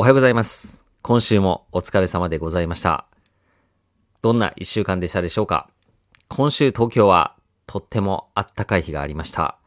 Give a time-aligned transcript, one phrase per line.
[0.00, 0.82] おはようございます。
[1.02, 3.04] 今週もお疲れ様でございました。
[4.22, 5.68] どんな一週間でしたでしょうか
[6.28, 9.58] 今週東京はとってもあったかい日がありました。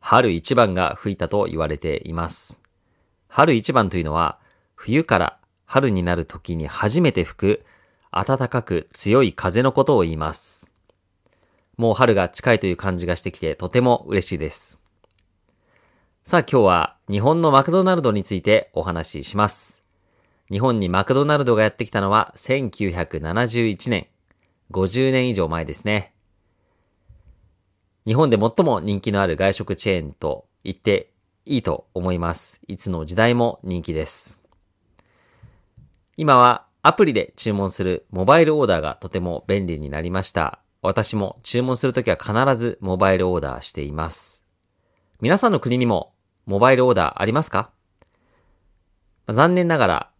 [0.00, 2.60] 春一番が吹いたと言われています。
[3.28, 4.40] 春一番というのは
[4.74, 7.66] 冬から春になる時に初めて吹く
[8.10, 10.68] 暖かく強い風のことを言います。
[11.76, 14.80] もう春が近いという感じがしてきてとても嬉しいです。
[16.28, 19.84] さあ今日は日本のマクドナルドについてお話しします。
[20.50, 24.08] 日本にマクドナルドがやってきたのは1971年。
[24.72, 26.12] 50年以上前ですね。
[28.08, 31.12] 日本で最も人気のある外食チェーンと言って
[31.44, 32.60] いいと思います。
[32.66, 34.42] いつの時代も人気です。
[36.16, 40.58] 今はアプリで注文するモバイルオーダーがとても便利になりました。
[40.82, 44.44] 私も注文するときは必ずモバイルオーダーしています。
[45.20, 46.15] 皆さんの国にも
[46.46, 47.70] モバイルオーダーありますか？
[49.28, 50.10] 残念ながら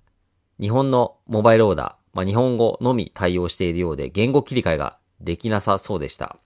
[0.60, 6.36] 日本のモバイルオーダー、まあ、日本語のみ対応しているようで言語切り替えができなさそうでした。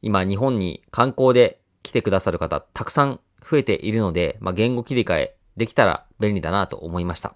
[0.00, 7.34] 今日本に観光で来てくださる方たくさん増えているので、まあ、言語切り替えできたら便利だなと思いました。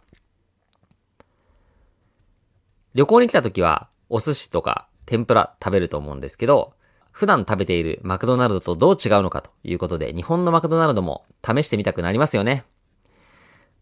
[2.94, 6.74] 旅行に来た時はお寿司とか天ぷら食べると思うんですけど、
[7.12, 12.64] 普段食べているマクドナルドとどう違うのかということで、日本のマクドナルドも試してみたくなりますよね。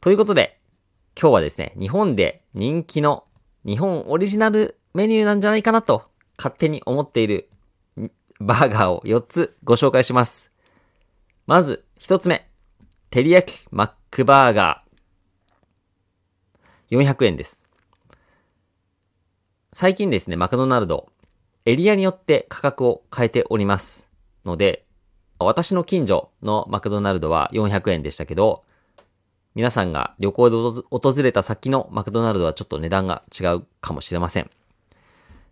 [0.00, 0.58] ということで、
[1.18, 3.24] 今日はですね、日本で人気の
[3.64, 6.04] 日本オリジナルメニューなんじゃないかなと
[6.36, 7.48] 勝手に思っている
[8.40, 10.50] バーガーを4つご紹介します。
[11.46, 12.48] まず1つ目、
[13.10, 16.98] 照り焼きマックバーガー。
[16.98, 17.66] 400円です。
[19.72, 21.08] 最近ですね、マクドナルド、
[21.66, 24.08] エリアによって価格を変えております
[24.44, 24.84] ので、
[25.38, 28.64] 私の近所のマクドナルドは400円でしたけど、
[29.54, 34.50] 皆さんが旅行で訪れた先のマクドナルドはちょっと値段が違うかもしれません。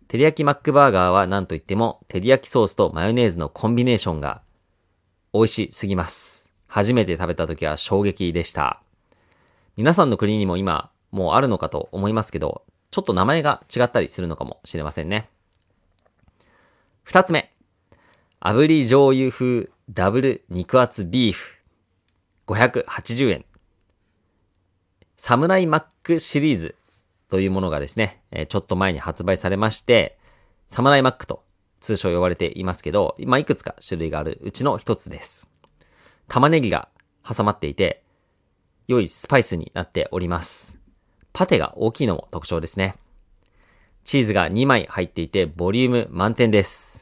[0.07, 4.41] 照り焼きマックバーガーは何と言っても、照り焼きソースとマヨネーズのコンビネーションが
[5.33, 6.51] 美味しすぎます。
[6.67, 8.81] 初めて食べた時は衝撃でした。
[9.77, 15.29] 皆さんの国にも今もうあるのかと思いますけど、ちょっと名前が違ったりするのかもしれませんね。
[17.09, 17.51] 二つ目。
[18.39, 21.55] 炙り醤油風ダブル肉厚ビーフ。
[22.45, 23.45] 580円。
[25.17, 26.75] サムライマックシリーズ
[27.31, 30.19] というものがですね、ちょっと前に発売されまして、
[30.67, 31.43] サムライマックと
[31.79, 35.49] 通称呼ばれていますけど、今いくつか種類があるうちの一つです。
[36.27, 36.89] 玉ねぎが
[37.27, 38.03] 挟まっていて、
[38.87, 40.77] 良いスパイスになっております。
[41.33, 42.97] パテが大きいのも特徴ですね。
[44.05, 46.98] チーズが2枚入っていて、ボリューム満点です。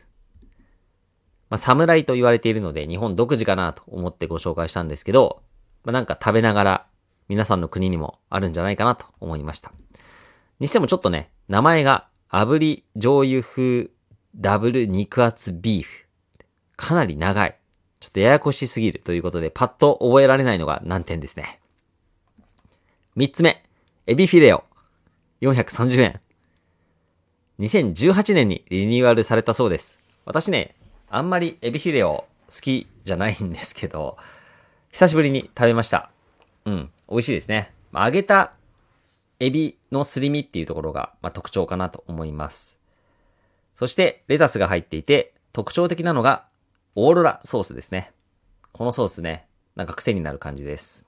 [1.50, 5.42] まあ、侍と言われているので、日本独自かなと思ってご紹介したんですけど、
[5.84, 6.86] まあ、なんか食べながら、
[7.30, 9.72] 皆さんの国にもあるんじゃないかなと思いました。
[10.60, 13.90] にしてもちょっとね、名前が炙り醤油風
[14.36, 16.08] ダブル肉厚ビーフ。
[16.76, 17.58] かなり長い。
[18.00, 21.60] ちょっとややこしすぎるということで、パッと覚えられないのが難点ですね。
[23.16, 23.66] 三つ目、
[24.06, 24.64] エビフィレオ。
[25.42, 26.22] 430円。
[27.60, 30.00] 2018年にリニューアルされたそうです。
[30.26, 30.76] 私ね、
[31.10, 34.18] あんまりエビフィレオ好きじゃないんですけど、
[34.92, 36.10] 久しぶりに食べました。
[36.66, 37.72] うん、美味しいですね。
[37.92, 38.54] まあ、揚げた
[39.40, 42.80] エビのすり身っていうところが、まあ、特徴かなと思います。
[43.76, 46.46] そして、レタスが入っていて、特徴的なのが、
[46.96, 48.12] オーロラソースですね。
[48.72, 51.06] このソースね、なんか癖になる感じです。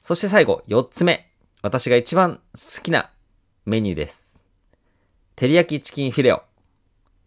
[0.00, 1.30] そして最後、4つ目。
[1.60, 3.10] 私が一番好きな
[3.66, 4.38] メニューです。
[5.36, 6.42] 照り焼きチキンフィレオ。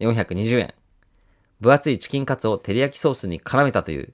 [0.00, 0.74] 420円。
[1.62, 4.12] 分厚いチキンカツを照り焼きソースに絡めたという、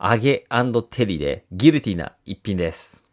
[0.00, 0.46] 揚げ
[0.88, 3.04] テリでギルティな一品です。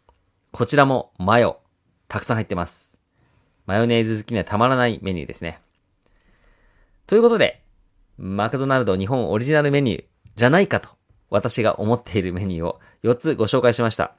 [0.53, 1.59] こちらもマヨ、
[2.07, 2.97] たくさん入ってます。
[3.65, 5.59] マヨネーズ好きにはたまらないメニューですね。
[7.05, 7.63] ということで、
[8.17, 10.05] マクドナルド日本オリジナルメニュー
[10.37, 10.87] じゃないかと
[11.29, 14.15] 私が思っているメニューを4つご紹介しました。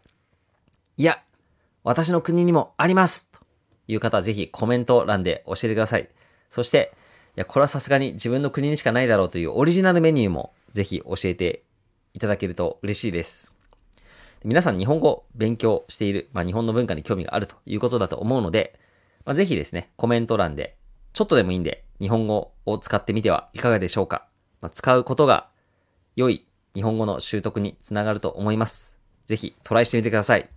[0.98, 1.22] いや、
[1.82, 3.40] 私の国にもありますと
[3.88, 6.10] いう方はぜひコメント欄で教えてください。
[6.50, 6.92] そして、
[7.36, 11.62] や、これはさすがに自分の国にしかないだろうというオリジナルメニューもぜひ教えて
[12.14, 13.56] いただけると嬉しいです。
[14.44, 18.78] 皆さん日本語勉強している、まあ、日本の文化に興味があるということだと思うので、
[19.24, 20.76] まあ、ぜひですね、コメント欄で、
[21.12, 24.26] ちょっとでもいいんで、日本語を使ってみてはいかがでしょうか。
[24.60, 25.48] まあ、使うことが
[26.14, 28.96] 良い日本語の習得につながると思います。
[29.26, 30.48] ぜひトライしてみてください。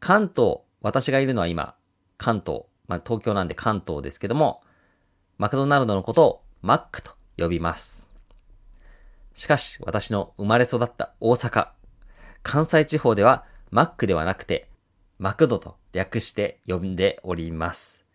[0.00, 1.74] 関東、私がいるのは今、
[2.18, 4.62] 関東、まあ、東京なんで関東ですけども、
[5.42, 8.08] マクドナルドのことをマックと呼びます。
[9.34, 11.70] しかし、私の生まれ育った大阪、
[12.44, 14.68] 関西地方では Mac ではなくて、
[15.18, 18.06] マクドと略して呼んでおります。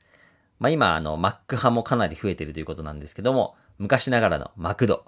[0.58, 5.04] まあ今、あの、Mac 派もかなり増えてるということなんですけども、昔ながらのマクド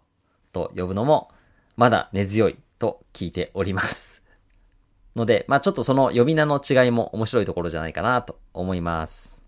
[0.52, 1.32] と呼ぶのも、
[1.78, 4.24] まだ根強いと聞いております。
[5.16, 9.39] ので、まあちょっとその呼び名の違いも面白いところじゃないかなと思います。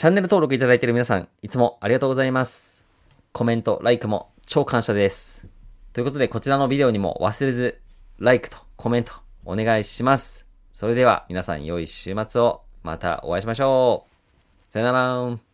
[0.00, 2.86] チャンネル登録いただいている皆さん、いつもありがとうございます。
[3.32, 5.46] コメント、ライクも超感謝です。
[5.92, 7.82] ということで、こちらのビデオにも忘れず、
[8.18, 9.12] LIKE とコメント
[9.44, 10.46] お願いします。
[10.72, 14.06] それでは皆さん良い週末をまたお会いしましょ
[14.70, 14.72] う。
[14.72, 15.49] さよなら。